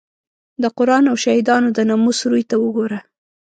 [0.61, 2.99] د قران او شهیدانو د ناموس روی ته وګوره.